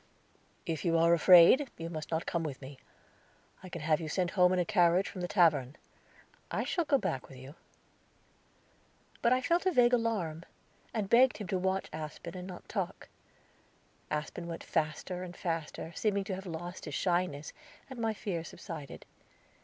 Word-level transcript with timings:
"If 0.65 0.83
you 0.83 0.97
are 0.97 1.13
afraid, 1.13 1.69
you 1.77 1.87
must 1.87 2.09
not 2.09 2.25
come 2.25 2.41
with 2.41 2.59
me. 2.59 2.79
I 3.61 3.69
can 3.69 3.81
have 3.83 4.01
you 4.01 4.09
sent 4.09 4.31
home 4.31 4.51
in 4.51 4.57
a 4.57 4.65
carriage 4.65 5.07
from 5.07 5.21
the 5.21 5.27
tavern." 5.27 5.75
"I 6.49 6.63
shall 6.63 6.85
go 6.85 6.97
back 6.97 7.27
with 7.29 7.37
you." 7.37 7.53
But 9.21 9.31
I 9.31 9.41
felt 9.41 9.67
a 9.67 9.71
vague 9.71 9.93
alarm, 9.93 10.43
and 10.91 11.07
begged 11.07 11.37
him 11.37 11.45
to 11.49 11.59
watch 11.59 11.87
Aspen, 11.93 12.35
and 12.35 12.47
not 12.47 12.67
talk. 12.67 13.09
Aspen 14.09 14.47
went 14.47 14.63
faster 14.63 15.21
and 15.21 15.37
faster, 15.37 15.91
seeming 15.95 16.23
to 16.23 16.33
have 16.33 16.47
lost 16.47 16.85
his 16.85 16.95
shyness, 16.95 17.53
and 17.87 17.99
my 17.99 18.15
fears 18.15 18.47
subsided. 18.47 19.05